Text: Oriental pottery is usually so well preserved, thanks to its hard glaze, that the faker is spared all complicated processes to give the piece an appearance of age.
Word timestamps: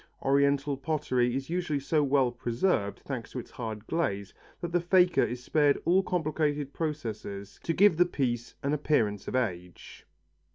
Oriental 0.23 0.77
pottery 0.77 1.35
is 1.35 1.51
usually 1.51 1.79
so 1.79 2.01
well 2.01 2.31
preserved, 2.31 3.01
thanks 3.01 3.29
to 3.29 3.37
its 3.39 3.51
hard 3.51 3.85
glaze, 3.85 4.33
that 4.59 4.71
the 4.71 4.81
faker 4.81 5.21
is 5.21 5.43
spared 5.43 5.77
all 5.85 6.01
complicated 6.01 6.73
processes 6.73 7.59
to 7.61 7.71
give 7.71 7.97
the 7.97 8.05
piece 8.07 8.55
an 8.63 8.73
appearance 8.73 9.27
of 9.27 9.35
age. 9.35 10.07